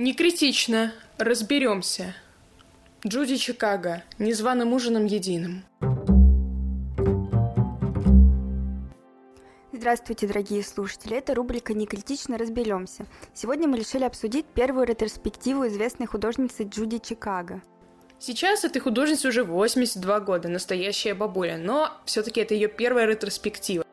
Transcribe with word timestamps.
Не 0.00 0.14
критично, 0.14 0.94
разберемся. 1.18 2.14
Джуди 3.06 3.36
Чикаго, 3.36 4.02
незваным 4.18 4.72
ужином 4.72 5.04
единым. 5.04 5.62
Здравствуйте, 9.72 10.26
дорогие 10.26 10.64
слушатели! 10.64 11.18
Это 11.18 11.34
рубрика 11.34 11.74
«Не 11.74 11.84
критично 11.84 12.38
разберемся». 12.38 13.04
Сегодня 13.34 13.68
мы 13.68 13.76
решили 13.76 14.04
обсудить 14.04 14.46
первую 14.46 14.86
ретроспективу 14.86 15.66
известной 15.66 16.06
художницы 16.06 16.62
Джуди 16.62 16.96
Чикаго. 16.96 17.60
Сейчас 18.18 18.64
этой 18.64 18.80
художнице 18.80 19.28
уже 19.28 19.44
82 19.44 20.20
года, 20.20 20.48
настоящая 20.48 21.12
бабуля, 21.12 21.58
но 21.58 21.92
все-таки 22.06 22.40
это 22.40 22.54
ее 22.54 22.68
первая 22.68 23.04
ретроспектива. 23.04 23.84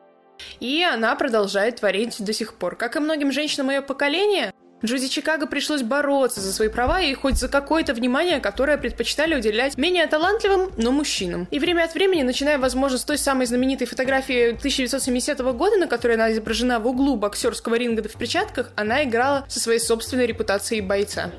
И 0.58 0.82
она 0.82 1.14
продолжает 1.16 1.76
творить 1.76 2.16
до 2.24 2.32
сих 2.32 2.54
пор. 2.54 2.76
Как 2.76 2.96
и 2.96 2.98
многим 2.98 3.30
женщинам 3.30 3.68
ее 3.68 3.82
поколения, 3.82 4.54
Джуди 4.84 5.08
Чикаго 5.08 5.46
пришлось 5.46 5.82
бороться 5.82 6.40
за 6.40 6.52
свои 6.52 6.68
права 6.68 7.00
и 7.00 7.12
хоть 7.12 7.36
за 7.36 7.48
какое-то 7.48 7.94
внимание, 7.94 8.38
которое 8.38 8.76
предпочитали 8.76 9.34
уделять 9.34 9.76
менее 9.76 10.06
талантливым, 10.06 10.70
но 10.76 10.92
мужчинам. 10.92 11.48
И 11.50 11.58
время 11.58 11.82
от 11.82 11.94
времени, 11.94 12.22
начиная, 12.22 12.58
возможно, 12.58 12.96
с 12.96 13.04
той 13.04 13.18
самой 13.18 13.46
знаменитой 13.46 13.88
фотографии 13.88 14.50
1970 14.50 15.40
года, 15.40 15.76
на 15.76 15.88
которой 15.88 16.14
она 16.14 16.30
изображена 16.32 16.78
в 16.78 16.86
углу 16.86 17.16
боксерского 17.16 17.74
ринга 17.74 18.08
в 18.08 18.16
перчатках, 18.16 18.70
она 18.76 19.02
играла 19.02 19.44
со 19.48 19.58
своей 19.58 19.80
собственной 19.80 20.26
репутацией 20.26 20.80
бойца. 20.80 21.32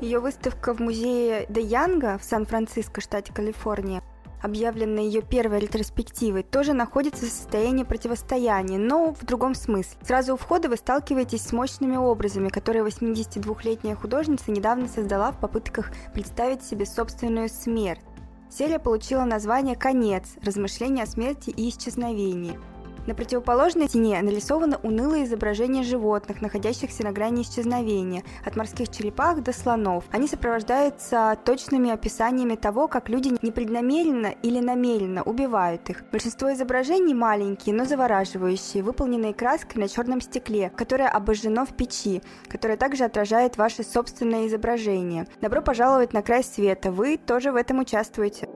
Ее 0.00 0.18
выставка 0.18 0.74
в 0.74 0.80
музее 0.80 1.46
Де 1.48 1.60
Янга 1.60 2.18
в 2.18 2.24
Сан-Франциско, 2.24 3.00
штате 3.00 3.32
Калифорния, 3.32 4.02
объявленная 4.42 5.04
ее 5.04 5.22
первой 5.22 5.60
ретроспективой, 5.60 6.42
тоже 6.42 6.72
находится 6.72 7.26
в 7.26 7.30
состоянии 7.30 7.84
противостояния, 7.84 8.78
но 8.78 9.12
в 9.14 9.24
другом 9.24 9.54
смысле. 9.54 9.98
Сразу 10.06 10.34
у 10.34 10.36
входа 10.36 10.68
вы 10.68 10.76
сталкиваетесь 10.76 11.42
с 11.42 11.52
мощными 11.52 11.96
образами, 11.96 12.48
которые 12.48 12.84
82-летняя 12.84 13.94
художница 13.94 14.50
недавно 14.50 14.88
создала 14.88 15.32
в 15.32 15.40
попытках 15.40 15.90
представить 16.14 16.62
себе 16.62 16.86
собственную 16.86 17.48
смерть. 17.48 18.00
Серия 18.50 18.78
получила 18.78 19.24
название 19.24 19.76
«Конец. 19.76 20.24
Размышления 20.42 21.04
о 21.04 21.06
смерти 21.06 21.50
и 21.50 21.68
исчезновении». 21.68 22.58
На 23.06 23.14
противоположной 23.14 23.88
стене 23.88 24.20
нарисовано 24.22 24.78
унылое 24.82 25.24
изображение 25.24 25.82
животных, 25.82 26.42
находящихся 26.42 27.02
на 27.02 27.12
грани 27.12 27.42
исчезновения, 27.42 28.22
от 28.44 28.56
морских 28.56 28.90
черепах 28.90 29.42
до 29.42 29.52
слонов. 29.52 30.04
Они 30.10 30.28
сопровождаются 30.28 31.38
точными 31.44 31.90
описаниями 31.90 32.56
того, 32.56 32.88
как 32.88 33.08
люди 33.08 33.34
непреднамеренно 33.42 34.34
или 34.42 34.60
намеренно 34.60 35.22
убивают 35.22 35.88
их. 35.88 36.04
Большинство 36.12 36.52
изображений 36.52 37.14
маленькие, 37.14 37.74
но 37.74 37.84
завораживающие, 37.84 38.82
выполненные 38.82 39.34
краской 39.34 39.80
на 39.80 39.88
черном 39.88 40.20
стекле, 40.20 40.70
которое 40.76 41.08
обожжено 41.08 41.64
в 41.64 41.74
печи, 41.74 42.22
которое 42.48 42.76
также 42.76 43.04
отражает 43.04 43.56
ваше 43.56 43.82
собственное 43.82 44.46
изображение. 44.46 45.26
Добро 45.40 45.62
пожаловать 45.62 46.12
на 46.12 46.22
край 46.22 46.44
света, 46.44 46.92
вы 46.92 47.16
тоже 47.16 47.50
в 47.50 47.56
этом 47.56 47.78
участвуете. 47.80 48.48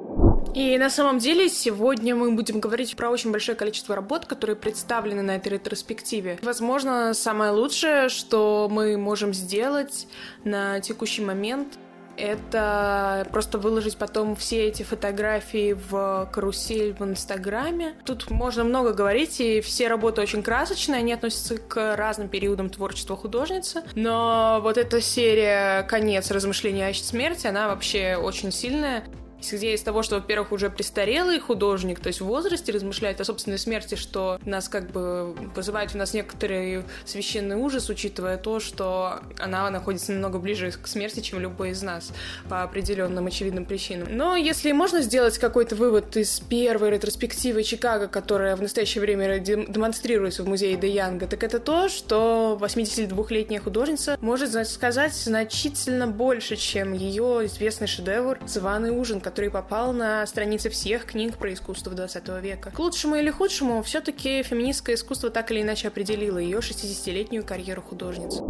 И 0.54 0.78
на 0.78 0.88
самом 0.88 1.18
деле 1.18 1.48
сегодня 1.48 2.14
мы 2.14 2.30
будем 2.30 2.60
говорить 2.60 2.94
про 2.94 3.10
очень 3.10 3.32
большое 3.32 3.56
количество 3.56 3.96
работ, 3.96 4.26
которые 4.26 4.54
представлены 4.54 5.22
на 5.22 5.36
этой 5.36 5.48
ретроспективе. 5.48 6.38
Возможно, 6.42 7.12
самое 7.12 7.50
лучшее, 7.50 8.08
что 8.08 8.68
мы 8.70 8.96
можем 8.96 9.34
сделать 9.34 10.06
на 10.44 10.78
текущий 10.80 11.22
момент, 11.22 11.76
это 12.16 13.26
просто 13.32 13.58
выложить 13.58 13.96
потом 13.96 14.36
все 14.36 14.68
эти 14.68 14.84
фотографии 14.84 15.72
в 15.72 16.30
карусель 16.32 16.94
в 16.96 17.02
Инстаграме. 17.02 17.94
Тут 18.04 18.30
можно 18.30 18.62
много 18.62 18.92
говорить, 18.92 19.40
и 19.40 19.60
все 19.60 19.88
работы 19.88 20.20
очень 20.20 20.44
красочные, 20.44 20.98
они 20.98 21.12
относятся 21.12 21.58
к 21.58 21.96
разным 21.96 22.28
периодам 22.28 22.70
творчества 22.70 23.16
художницы. 23.16 23.82
Но 23.96 24.60
вот 24.62 24.78
эта 24.78 25.00
серия 25.00 25.82
«Конец 25.88 26.30
размышления 26.30 26.86
о 26.86 26.94
смерти», 26.94 27.48
она 27.48 27.66
вообще 27.66 28.16
очень 28.16 28.52
сильная 28.52 29.02
исходя 29.44 29.74
из 29.74 29.82
того, 29.82 30.02
что, 30.02 30.16
во-первых, 30.16 30.52
уже 30.52 30.70
престарелый 30.70 31.38
художник, 31.38 32.00
то 32.00 32.08
есть 32.08 32.20
в 32.20 32.26
возрасте 32.26 32.72
размышляет 32.72 33.20
о 33.20 33.24
собственной 33.24 33.58
смерти, 33.58 33.94
что 33.94 34.38
нас 34.44 34.68
как 34.68 34.90
бы 34.90 35.34
вызывает 35.54 35.92
в 35.92 35.94
нас 35.96 36.14
некоторый 36.14 36.84
священный 37.04 37.56
ужас, 37.56 37.88
учитывая 37.88 38.38
то, 38.38 38.60
что 38.60 39.20
она 39.38 39.68
находится 39.70 40.12
намного 40.12 40.38
ближе 40.38 40.72
к 40.72 40.86
смерти, 40.86 41.20
чем 41.20 41.40
любой 41.40 41.70
из 41.70 41.82
нас 41.82 42.12
по 42.48 42.62
определенным 42.62 43.26
очевидным 43.26 43.64
причинам. 43.64 44.08
Но 44.10 44.36
если 44.36 44.72
можно 44.72 45.02
сделать 45.02 45.38
какой-то 45.38 45.76
вывод 45.76 46.16
из 46.16 46.40
первой 46.40 46.90
ретроспективы 46.90 47.62
Чикаго, 47.62 48.08
которая 48.08 48.56
в 48.56 48.62
настоящее 48.62 49.02
время 49.02 49.38
демонстрируется 49.38 50.42
в 50.42 50.48
музее 50.48 50.76
Де 50.76 50.88
Янга, 50.88 51.26
так 51.26 51.42
это 51.42 51.58
то, 51.58 51.88
что 51.88 52.58
82-летняя 52.60 53.60
художница 53.60 54.16
может 54.20 54.54
сказать 54.68 55.14
значительно 55.14 56.06
больше, 56.06 56.56
чем 56.56 56.92
ее 56.92 57.46
известный 57.46 57.86
шедевр 57.86 58.38
«Званый 58.46 58.90
ужин», 58.90 59.20
который 59.20 59.33
попал 59.50 59.92
на 59.92 60.26
страницы 60.26 60.70
всех 60.70 61.04
книг 61.04 61.36
про 61.36 61.52
искусство 61.52 61.92
20 61.92 62.28
века. 62.42 62.70
К 62.70 62.78
лучшему 62.78 63.16
или 63.16 63.30
худшему, 63.30 63.82
все-таки 63.82 64.42
феминистское 64.42 64.96
искусство 64.96 65.30
так 65.30 65.50
или 65.50 65.62
иначе 65.62 65.88
определило 65.88 66.38
ее 66.38 66.58
60-летнюю 66.58 67.44
карьеру 67.44 67.82
художницы. 67.82 68.42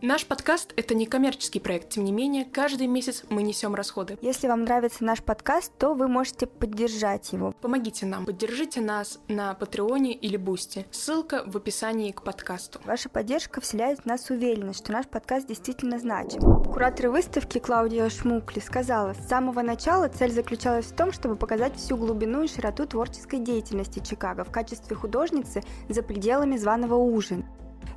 Наш 0.00 0.26
подкаст— 0.26 0.74
это 0.76 0.94
не 0.94 1.06
коммерческий 1.06 1.58
проект, 1.58 1.88
тем 1.88 2.04
не 2.04 2.12
менее, 2.12 2.44
каждый 2.44 2.86
месяц 2.86 3.24
мы 3.30 3.42
несем 3.42 3.74
расходы. 3.74 4.16
Если 4.22 4.46
вам 4.46 4.62
нравится 4.62 5.02
наш 5.02 5.20
подкаст, 5.24 5.72
то 5.76 5.92
вы 5.94 6.06
можете 6.06 6.46
поддержать 6.46 7.32
его. 7.32 7.52
Помогите 7.60 8.06
нам, 8.06 8.24
поддержите 8.24 8.80
нас 8.80 9.18
на 9.26 9.54
Патреоне 9.54 10.14
или 10.14 10.36
Boosty. 10.36 10.86
Ссылка 10.92 11.42
в 11.44 11.56
описании 11.56 12.12
к 12.12 12.22
подкасту. 12.22 12.78
Ваша 12.84 13.08
поддержка 13.08 13.60
вселяет 13.60 13.98
в 13.98 14.06
нас 14.06 14.30
уверенность, 14.30 14.84
что 14.84 14.92
наш 14.92 15.08
подкаст 15.08 15.48
действительно 15.48 15.98
значим. 15.98 16.62
Куратор 16.62 17.08
выставки 17.08 17.58
Клаудия 17.58 18.08
Шмукли 18.08 18.60
сказала, 18.60 19.14
с 19.14 19.28
самого 19.28 19.62
начала 19.62 20.06
цель 20.06 20.30
заключалась 20.30 20.86
в 20.86 20.94
том, 20.94 21.10
чтобы 21.10 21.34
показать 21.34 21.74
всю 21.74 21.96
глубину 21.96 22.44
и 22.44 22.48
широту 22.48 22.86
творческой 22.86 23.40
деятельности 23.40 23.98
Чикаго 23.98 24.44
в 24.44 24.52
качестве 24.52 24.94
художницы 24.94 25.64
за 25.88 26.04
пределами 26.04 26.56
званого 26.56 26.94
ужина 26.94 27.44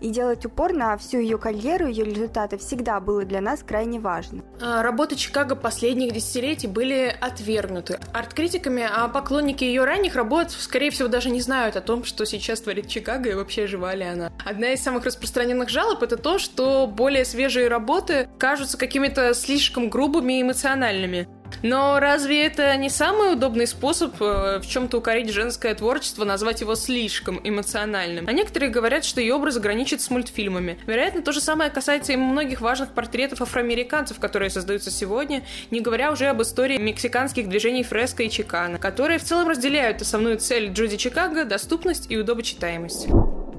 и 0.02 0.10
делать 0.10 0.46
упор 0.46 0.74
на 0.74 0.98
всю 0.98 1.20
ее 1.20 1.38
карьеру, 1.38 1.88
ее 1.88 2.04
результаты 2.04 2.58
всегда 2.58 3.00
было 3.00 3.24
для 3.24 3.40
нас 3.40 3.64
крайне 3.64 4.00
важно. 4.00 4.44
А, 4.60 4.84
работы 4.84 5.16
Чикаго 5.16 5.56
последних 5.56 6.12
десятилетий 6.12 6.68
были 6.68 7.16
отвергнуты 7.22 8.00
арт-критиками, 8.14 8.84
а 8.84 9.08
поклонники 9.08 9.64
ее 9.64 9.86
ранних 9.86 10.16
работ, 10.16 10.52
скорее 10.52 10.90
всего, 10.90 11.08
даже 11.08 11.30
не 11.30 11.42
знают 11.42 11.76
о 11.76 11.82
том, 11.82 12.04
что 12.04 12.26
сейчас 12.26 12.62
творит 12.62 12.88
Чикаго 12.88 13.30
и 13.30 13.34
вообще 13.34 13.68
жива 13.68 13.94
ли 13.94 14.04
она. 14.04 14.32
Одна 14.44 14.74
из 14.74 14.82
самых 14.82 15.06
распространенных 15.06 15.70
жалоб— 15.70 16.02
это 16.04 16.18
то, 16.18 16.40
что 16.40 16.88
более 16.88 17.24
свежие 17.24 17.68
работы 17.68 18.28
кажутся 18.38 18.78
какими-то 18.78 19.34
слишком 19.34 19.90
грубыми 19.90 20.40
и 20.40 20.42
эмоциональными. 20.42 21.28
Но 21.64 22.00
разве 22.00 22.46
это 22.46 22.76
не 22.78 22.90
самый 22.90 23.34
удобный 23.34 23.68
способ 23.68 24.16
э, 24.20 24.60
в 24.60 24.68
чем-то 24.68 24.98
укорить 24.98 25.30
женское 25.30 25.74
творчество, 25.76 26.26
назвать 26.26 26.62
его 26.62 26.76
слишком 26.76 27.40
эмоциональным? 27.44 28.28
А 28.28 28.32
некоторые 28.32 28.72
говорят, 28.72 29.06
что 29.06 29.22
ее 29.22 29.36
образ 29.36 29.58
граничит 29.58 30.02
с 30.02 30.10
мультфильмами. 30.10 30.80
Вероятно, 30.88 31.22
то 31.22 31.32
же 31.32 31.42
самое 31.42 31.70
касается 31.70 32.14
и 32.14 32.16
многих 32.16 32.62
важных 32.62 32.92
портретов 32.92 33.42
афроамериканцев, 33.42 34.20
которые 34.20 34.50
создаются 34.50 34.92
сегодня, 34.92 35.44
не 35.70 35.82
говоря 35.82 36.12
уже 36.12 36.28
об 36.28 36.42
истории 36.42 36.78
мексиканских 36.78 37.48
движений 37.48 37.84
фреска 37.84 38.24
и 38.24 38.30
чикана, 38.30 38.78
которые 38.78 39.20
в 39.20 39.24
целом 39.24 39.48
разделяют 39.48 40.02
основную 40.02 40.38
цель 40.38 40.72
Джуди 40.72 40.98
Чикаго– 40.98 41.46
доступность 41.46 42.10
и 42.10 42.18
удобочитаемость. 42.18 43.08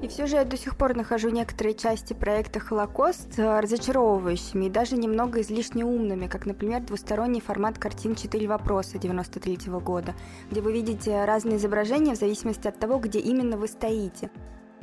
И 0.03 0.09
все 0.09 0.27
же 0.27 0.35
я 0.35 0.43
до 0.43 0.57
сих 0.57 0.75
пор 0.75 0.97
нахожу 0.97 1.29
некоторые 1.29 1.75
части 1.75 2.11
проекта 2.11 2.59
«Холокост» 2.59 3.39
э, 3.39 3.59
разочаровывающими 3.61 4.65
и 4.65 4.69
даже 4.69 4.97
немного 4.97 5.39
излишне 5.39 5.85
умными, 5.85 6.27
как, 6.27 6.45
например, 6.45 6.81
двусторонний 6.81 7.39
формат 7.39 7.79
картин 7.79 8.13
«Четыре 8.13 8.49
вопроса» 8.49 8.97
93 8.97 9.71
года, 9.79 10.13
где 10.51 10.59
вы 10.59 10.73
видите 10.73 11.23
разные 11.23 11.55
изображения 11.55 12.15
в 12.15 12.19
зависимости 12.19 12.67
от 12.67 12.77
того, 12.77 12.99
где 12.99 13.19
именно 13.19 13.55
вы 13.55 13.69
стоите. 13.69 14.29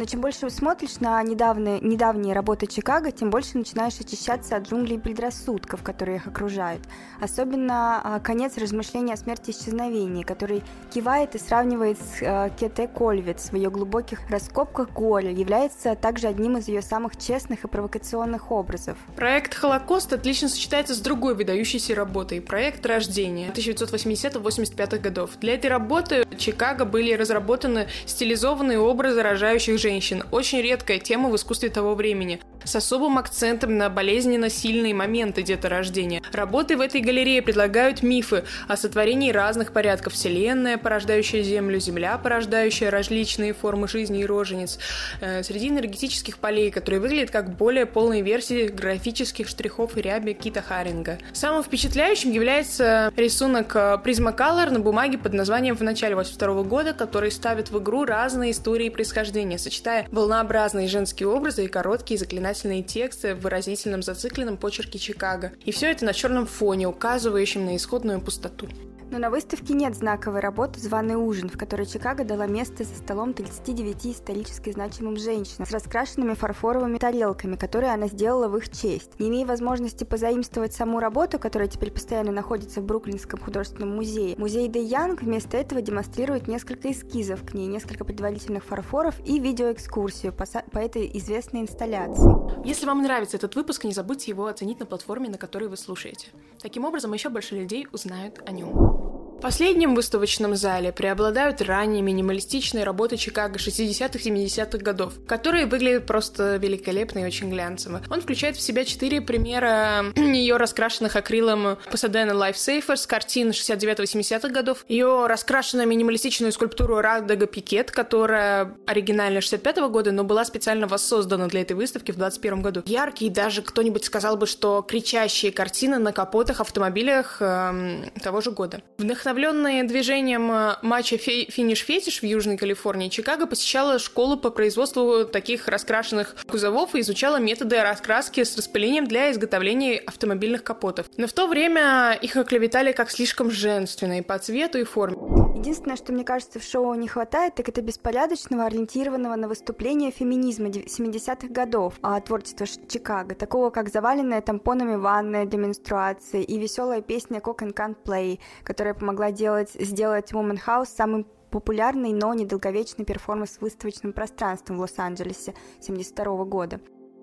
Но 0.01 0.07
чем 0.07 0.23
больше 0.23 0.49
смотришь 0.49 0.99
на 1.01 1.23
недавние, 1.23 1.79
недавние 1.79 2.35
работы 2.35 2.67
Чикаго, 2.67 3.13
тем 3.13 3.29
больше 3.29 3.59
начинаешь 3.59 4.01
очищаться 4.01 4.57
от 4.57 4.67
джунглей 4.67 4.99
предрассудков, 4.99 5.83
которые 5.83 6.17
их 6.17 6.27
окружают. 6.27 6.81
Особенно 7.21 8.01
а, 8.03 8.19
конец 8.19 8.57
размышления 8.57 9.13
о 9.13 9.19
смерти 9.19 9.51
и 9.51 9.53
исчезновении, 9.53 10.23
который 10.23 10.63
кивает 10.91 11.35
и 11.35 11.39
сравнивает 11.39 11.99
с 11.99 12.23
а, 12.23 12.49
Кете 12.49 12.89
Кольвиц 12.89 13.51
в 13.51 13.57
ее 13.57 13.69
глубоких 13.69 14.21
раскопках 14.31 14.91
горя, 14.91 15.31
является 15.31 15.95
также 15.97 16.29
одним 16.29 16.57
из 16.57 16.69
ее 16.69 16.81
самых 16.81 17.19
честных 17.19 17.65
и 17.65 17.69
провокационных 17.69 18.51
образов. 18.51 18.97
Проект 19.17 19.55
«Холокост» 19.55 20.15
отлично 20.15 20.49
сочетается 20.49 20.95
с 20.95 21.01
другой 21.01 21.35
выдающейся 21.35 21.95
работой– 21.95 22.41
проект 22.41 22.87
«Рождение» 22.87 23.51
1980-85 23.51 24.99
годов. 24.99 25.33
Для 25.41 25.57
этой 25.57 25.67
работы 25.67 26.25
Чикаго 26.39 26.87
были 26.87 27.13
разработаны 27.13 27.89
стилизованные 28.07 28.79
образы 28.79 29.23
рожающих 29.23 29.79
женщин 29.79 29.90
женщин. 29.91 30.23
Очень 30.31 30.63
редкая 30.63 31.01
тема 31.01 31.29
в 31.31 31.37
искусстве 31.37 31.69
того 31.69 31.97
времени. 31.97 32.39
С 32.65 32.77
особым 32.77 33.19
акцентом 33.19 33.77
на 33.79 33.89
болезненно 33.89 34.51
сильные 34.51 34.95
моменты 34.95 35.43
деторождения. 35.43 36.23
Работы 36.33 36.77
в 36.77 36.81
этой 36.81 37.01
галерее 37.01 37.43
предлагают 37.43 38.03
мифы 38.03 38.45
о 38.69 38.77
сотворении 38.77 39.33
разных 39.33 39.73
порядков 39.73 40.13
Вселенная, 40.13 40.79
порождающая 40.79 41.43
Землю, 41.43 41.81
Земля, 41.81 42.19
порождающая 42.19 42.91
различные 42.91 43.53
формы 43.53 43.89
жизни 43.89 44.21
и 44.21 44.27
рожениц, 44.27 44.79
э, 45.21 45.43
среди 45.43 45.69
энергетических 45.69 46.39
полей, 46.39 46.71
которые 46.71 47.01
выглядят 47.01 47.31
как 47.31 47.57
более 47.57 47.87
полные 47.87 48.23
версии 48.23 48.69
графических 48.69 49.49
штрихов 49.49 49.97
и 49.97 50.03
ряби 50.03 50.35
Кита 50.35 50.63
Харинга. 50.63 51.19
Самым 51.33 51.63
впечатляющим 51.63 52.31
является 52.31 53.13
рисунок 53.17 53.75
Prismacolor 53.75 54.71
на 54.71 54.81
бумаге 54.81 55.19
под 55.19 55.33
названием 55.33 55.77
«В 55.77 55.83
начале 55.83 56.15
82 56.15 56.63
года», 56.63 56.93
который 56.93 57.31
ставит 57.31 57.71
в 57.71 57.79
игру 57.79 58.05
разные 58.05 58.53
истории 58.53 58.89
происхождения, 58.89 59.59
сочетая 59.59 60.07
волнообразные 60.11 60.89
женские 60.89 61.29
образы 61.29 61.65
и 61.65 61.69
короткие 61.69 62.19
заклинательные 62.51 62.83
тексты 62.83 63.35
в 63.35 63.41
выразительном 63.41 64.03
зацикленном 64.03 64.57
почерке 64.57 64.99
Чикаго. 64.99 65.53
И 65.65 65.73
все 65.73 65.91
это 65.91 66.05
на 66.05 66.13
черном 66.13 66.47
фоне, 66.47 66.89
указывающем 66.89 67.65
на 67.65 67.77
исходную 67.77 68.21
пустоту. 68.21 68.69
Но 69.11 69.19
на 69.19 69.29
выставке 69.29 69.75
нет 69.75 69.97
знаковой 69.97 70.39
работы 70.39 70.79
«Званый 70.79 71.17
ужин», 71.17 71.49
в 71.49 71.59
которой 71.59 71.85
Чикаго 71.85 72.25
дала 72.25 72.47
место 72.47 72.85
за 72.85 72.95
столом 72.95 73.33
39 73.33 74.07
исторически 74.07 74.71
значимым 74.71 75.17
женщинам 75.17 75.67
с 75.67 75.73
раскрашенными 75.73 76.35
фарфоровыми 76.35 76.99
тарелками, 76.99 77.57
которые 77.57 77.93
она 77.93 78.07
сделала 78.07 78.47
в 78.47 78.57
их 78.57 78.69
честь. 78.71 79.19
Не 79.19 79.29
имея 79.29 79.47
возможности 79.47 80.05
позаимствовать 80.05 80.75
саму 80.75 81.01
работу, 81.01 81.41
которая 81.41 81.69
теперь 81.69 81.91
постоянно 81.91 82.31
находится 82.31 82.81
в 82.81 82.85
Бруклинском 82.85 83.41
художественном 83.41 83.97
музее, 83.97 84.37
музей 84.39 84.69
Де 84.69 84.81
Янг 84.83 85.23
вместо 85.23 85.57
этого 85.57 85.83
демонстрирует 85.83 86.47
несколько 86.47 86.93
эскизов 86.93 87.45
к 87.45 87.53
ней, 87.53 87.67
несколько 87.67 88.05
предварительных 88.05 88.65
фарфоров 88.65 89.17
и 89.27 89.41
видеоэкскурсию 89.41 90.33
по, 90.33 90.45
по 90.71 90.79
этой 90.79 91.11
известной 91.15 91.63
инсталляции. 91.63 92.31
Если 92.65 92.87
вам 92.87 93.03
нравится 93.03 93.37
этот 93.37 93.57
выпуск, 93.57 93.83
не 93.83 93.93
забудьте 93.93 94.31
его 94.31 94.47
оценить 94.47 94.79
на 94.79 94.87
платформе, 94.87 95.29
на 95.29 95.39
которой 95.39 95.69
вы 95.69 95.77
слушаете. 95.77 96.29
Таким 96.63 96.85
образом, 96.85 97.13
еще 97.13 97.29
больше 97.29 97.57
людей 97.57 97.89
узнают 97.93 98.41
о 98.47 98.53
нем. 98.53 99.00
В 99.41 99.43
последнем 99.43 99.95
выставочном 99.95 100.55
зале 100.55 100.93
преобладают 100.93 101.63
ранние 101.63 102.03
минималистичные 102.03 102.85
работы 102.85 103.17
Чикаго 103.17 103.57
60-70-х 103.57 104.77
годов, 104.77 105.15
которые 105.27 105.65
выглядят 105.65 106.05
просто 106.05 106.57
великолепно 106.57 107.21
и 107.21 107.25
очень 107.25 107.49
глянцево. 107.49 108.03
Он 108.11 108.21
включает 108.21 108.57
в 108.57 108.61
себя 108.61 108.85
четыре 108.85 109.23
примера 109.23 110.05
ее 110.15 110.59
раскрашенных 110.59 111.17
акрилом 111.17 111.79
Pasadena 111.91 112.33
Lifesaver 112.33 112.97
с 112.97 113.07
картин 113.07 113.49
69-80-х 113.49 114.51
годов, 114.51 114.85
ее 114.89 115.27
раскрашенную 115.27 115.89
минималистичную 115.89 116.53
скульптуру 116.53 117.01
Радега 117.01 117.47
Пикет, 117.47 117.91
которая 117.91 118.77
оригинальная 118.87 119.41
65-го 119.41 119.89
года, 119.89 120.13
но 120.13 120.23
была 120.23 120.45
специально 120.45 120.87
воссоздана 120.87 121.47
для 121.47 121.63
этой 121.63 121.73
выставки 121.73 122.13
в 122.13 122.17
21 122.17 122.61
году. 122.61 122.83
Яркие, 122.85 123.31
даже 123.31 123.63
кто-нибудь 123.63 124.05
сказал 124.05 124.37
бы, 124.37 124.47
что 124.47 124.83
кричащие 124.83 125.51
картины 125.51 125.97
на 125.97 126.13
капотах 126.13 126.61
автомобилях 126.61 127.39
эм, 127.41 128.05
того 128.23 128.43
же 128.43 128.51
года. 128.51 128.83
Вдохновляющие 128.99 129.30
Вдохновленные 129.31 129.85
движением 129.85 130.51
э, 130.51 130.77
матча 130.83 131.17
«Финиш 131.17 131.85
Фетиш» 131.85 132.21
в 132.21 132.25
Южной 132.25 132.57
Калифорнии, 132.57 133.09
Чикаго 133.09 133.47
посещала 133.47 134.01
школу 134.01 134.37
по 134.37 134.51
производству 134.51 135.25
таких 135.25 135.69
раскрашенных 135.69 136.35
кузовов 136.49 136.97
и 136.97 137.01
изучала 137.01 137.37
методы 137.37 137.81
раскраски 137.81 138.43
с 138.43 138.57
распылением 138.57 139.07
для 139.07 139.31
изготовления 139.31 139.99
автомобильных 139.99 140.65
капотов. 140.65 141.07
Но 141.17 141.29
в 141.29 141.33
то 141.33 141.47
время 141.47 142.19
их 142.21 142.35
оклеветали 142.35 142.91
как 142.91 143.09
слишком 143.09 143.53
женственные 143.53 144.25
по 144.25 144.37
цвету 144.37 144.79
и 144.79 144.83
форме. 144.83 145.40
Единственное, 145.61 145.97
что 145.97 146.15
мне 146.15 146.25
кажется 146.25 146.59
в 146.59 146.63
шоу 146.63 146.95
не 146.95 147.07
хватает, 147.07 147.55
так 147.55 147.69
это 147.69 147.83
беспорядочного, 147.83 148.65
ориентированного 148.65 149.37
на 149.37 149.47
выступление 149.47 150.11
феминизма 150.11 150.69
70-х 150.69 151.49
годов, 151.49 151.95
а 152.01 152.19
творчество 152.23 152.67
Чикаго, 152.67 153.35
такого 153.35 153.69
как 153.69 153.91
заваленная 153.91 154.41
тампонами 154.41 154.95
ванная 154.97 155.45
для 155.45 155.59
менструации 155.59 156.43
и 156.43 156.59
веселая 156.59 157.03
песня 157.03 157.41
Cock 157.41 157.59
and 157.59 157.75
Can't 157.75 157.97
Play, 158.03 158.41
которая 158.65 158.95
помогла 158.95 159.21
могла 159.21 159.33
делать, 159.33 159.73
сделать 159.75 160.33
Woman 160.33 160.59
House 160.67 160.87
самым 160.87 161.27
популярный, 161.51 162.15
но 162.15 162.33
недолговечный 162.33 163.05
перформанс 163.05 163.59
в 163.59 163.61
выставочном 163.61 164.15
пространстве 164.15 164.75
в 164.75 164.81
Лос-Анджелесе 164.81 165.51
1972 165.83 166.45
года. 166.47 166.81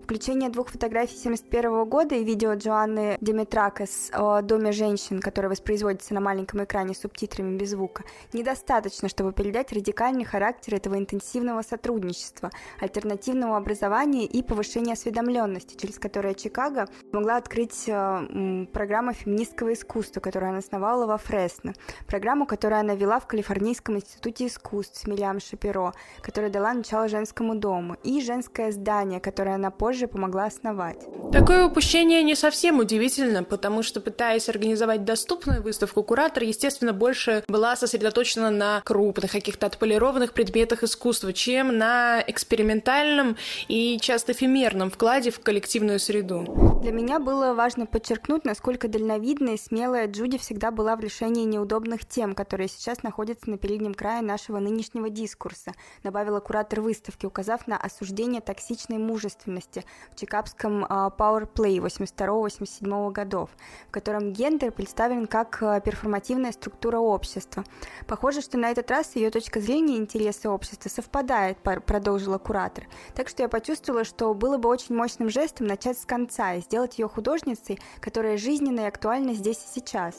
Включение 0.08 0.50
двух 0.50 0.70
фотографий 0.70 1.18
71 1.18 1.84
года 1.84 2.16
и 2.16 2.24
видео 2.24 2.54
Джоанны 2.54 3.18
Демитракес 3.20 4.10
о 4.14 4.42
доме 4.42 4.72
женщин, 4.72 5.20
которое 5.20 5.50
воспроизводится 5.50 6.14
на 6.14 6.22
маленьком 6.22 6.64
экране 6.64 6.94
с 6.94 7.00
субтитрами 7.00 7.58
без 7.58 7.72
звука, 7.72 8.06
недостаточно, 8.32 9.10
чтобы 9.10 9.34
передать 9.34 9.74
радикальный 9.74 10.24
характер 10.24 10.76
этого 10.76 10.98
интенсивного 10.98 11.62
сотрудничества, 11.62 12.52
альтернативного 12.80 13.58
образования 13.58 14.24
и 14.24 14.42
повышения 14.42 14.94
осведомленности, 14.94 15.76
через 15.76 16.00
которое 16.00 16.36
Чикаго 16.36 16.88
могла 17.12 17.36
открыть 17.36 17.84
э, 17.90 18.66
программу 18.72 19.12
феминистского 19.12 19.74
искусства, 19.74 20.22
которую 20.22 20.52
она 20.52 20.60
основала 20.60 21.06
во 21.06 21.18
Фресно, 21.18 21.74
программу, 22.06 22.46
которую 22.46 22.80
она 22.80 22.96
вела 22.96 23.20
в 23.20 23.28
Калифорнийском 23.28 23.98
институте 23.98 24.48
искусств 24.48 25.02
с 25.02 25.06
Мириам 25.06 25.42
Шапиро, 25.42 25.92
которая 26.22 26.50
дала 26.50 26.74
начало 26.74 27.10
женскому 27.10 27.56
дому, 27.56 27.98
и 28.06 28.22
женское 28.22 28.72
здание, 28.72 29.20
которое 29.20 29.56
она 29.56 29.70
позже 29.70 29.97
позже 29.98 30.08
помогла 30.08 30.46
основать. 30.46 31.00
Такое 31.32 31.66
упущение 31.66 32.22
не 32.22 32.36
совсем 32.36 32.80
удивительно, 32.80 33.44
потому 33.44 33.82
что, 33.82 34.00
пытаясь 34.00 34.48
организовать 34.48 35.04
доступную 35.04 35.62
выставку, 35.64 36.04
куратор, 36.04 36.44
естественно, 36.44 36.94
больше 36.94 37.44
была 37.48 37.76
сосредоточена 37.76 38.52
на 38.52 38.82
крупных, 38.86 39.32
каких-то 39.32 39.66
отполированных 39.66 40.34
предметах 40.34 40.84
искусства, 40.84 41.34
чем 41.34 41.78
на 41.78 42.24
экспериментальном 42.28 43.38
и 43.68 43.98
часто 44.00 44.34
эфемерном 44.34 44.92
вкладе 44.92 45.32
в 45.32 45.40
коллективную 45.40 46.00
среду. 46.00 46.80
Для 46.82 46.92
меня 46.92 47.20
было 47.20 47.54
важно 47.54 47.88
подчеркнуть, 47.88 48.46
насколько 48.46 48.88
дальновидная 48.88 49.56
и 49.56 49.58
смелая 49.58 50.08
Джуди 50.08 50.38
всегда 50.38 50.70
была 50.70 50.96
в 50.96 51.00
решении 51.00 51.44
неудобных 51.44 52.06
тем, 52.06 52.36
которые 52.36 52.68
сейчас 52.68 53.02
находятся 53.02 53.50
на 53.50 53.58
переднем 53.58 53.96
крае 53.96 54.22
нашего 54.22 54.60
нынешнего 54.60 55.10
дискурса, 55.10 55.74
добавила 56.04 56.40
куратор 56.40 56.82
выставки, 56.82 57.26
указав 57.26 57.66
на 57.68 57.78
осуждение 57.78 58.42
токсичной 58.42 59.00
мужественности, 59.00 59.84
в 60.12 60.16
чикагском 60.20 60.86
а, 60.88 61.10
Power 61.10 61.48
Play 61.52 61.78
82-87 61.78 63.12
годов, 63.12 63.50
в 63.88 63.92
котором 63.92 64.34
гендер 64.34 64.72
представлен 64.72 65.28
как 65.28 65.62
а, 65.62 65.80
перформативная 65.80 66.52
структура 66.52 67.00
общества. 67.00 67.64
Похоже, 68.08 68.42
что 68.42 68.58
на 68.58 68.72
этот 68.72 68.90
раз 68.92 69.16
ее 69.16 69.30
точка 69.32 69.60
зрения 69.60 69.96
и 69.96 70.00
интересы 70.00 70.50
общества 70.50 70.90
совпадает, 70.90 71.58
продолжила 71.60 72.38
куратор. 72.38 72.88
Так 73.16 73.28
что 73.28 73.44
я 73.44 73.50
почувствовала, 73.50 74.04
что 74.04 74.34
было 74.34 74.58
бы 74.58 74.70
очень 74.70 74.96
мощным 74.96 75.30
жестом 75.30 75.68
начать 75.68 75.98
с 76.00 76.06
конца 76.06 76.54
и 76.56 76.62
сделать 76.62 77.00
ее 77.00 77.08
художницей, 77.08 77.80
которая 78.00 78.38
жизненна 78.38 78.82
и 78.82 78.86
актуальна 78.86 79.34
здесь 79.34 79.58
и 79.58 79.80
сейчас. 79.80 80.16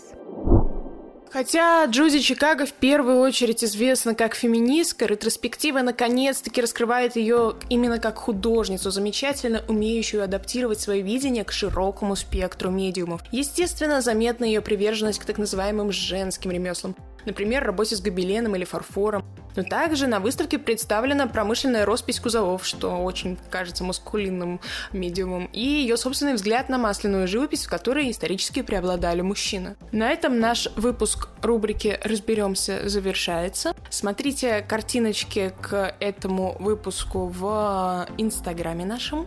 Хотя 1.30 1.84
Джуди 1.84 2.20
Чикаго 2.20 2.64
в 2.64 2.72
первую 2.72 3.20
очередь 3.20 3.62
известна 3.62 4.14
как 4.14 4.34
феминистка, 4.34 5.04
ретроспектива 5.04 5.80
наконец-таки 5.80 6.60
раскрывает 6.60 7.16
ее 7.16 7.54
именно 7.68 7.98
как 7.98 8.16
художницу, 8.16 8.90
замечательно 8.90 9.62
умеющую 9.68 10.22
адаптировать 10.22 10.80
свое 10.80 11.02
видение 11.02 11.44
к 11.44 11.52
широкому 11.52 12.16
спектру 12.16 12.70
медиумов. 12.70 13.22
Естественно, 13.30 14.00
заметна 14.00 14.44
ее 14.44 14.62
приверженность 14.62 15.18
к 15.18 15.24
так 15.24 15.38
называемым 15.38 15.92
женским 15.92 16.50
ремеслам, 16.50 16.96
например, 17.24 17.64
работе 17.64 17.96
с 17.96 18.00
гобеленом 18.00 18.56
или 18.56 18.64
фарфором. 18.64 19.24
Но 19.56 19.64
также 19.64 20.06
на 20.06 20.20
выставке 20.20 20.58
представлена 20.58 21.26
промышленная 21.26 21.84
роспись 21.84 22.20
кузовов, 22.20 22.64
что 22.64 22.98
очень 22.98 23.38
кажется 23.50 23.82
маскулинным 23.82 24.60
медиумом, 24.92 25.48
и 25.52 25.60
ее 25.60 25.96
собственный 25.96 26.34
взгляд 26.34 26.68
на 26.68 26.78
масляную 26.78 27.26
живопись, 27.26 27.66
в 27.66 27.68
которой 27.68 28.10
исторически 28.10 28.62
преобладали 28.62 29.20
мужчины. 29.20 29.76
На 29.90 30.10
этом 30.10 30.38
наш 30.38 30.68
выпуск 30.76 31.28
рубрики 31.42 31.98
«Разберемся» 32.04 32.88
завершается. 32.88 33.74
Смотрите 33.90 34.60
картиночки 34.62 35.52
к 35.60 35.94
этому 35.98 36.56
выпуску 36.60 37.26
в 37.26 38.06
инстаграме 38.16 38.84
нашем. 38.84 39.26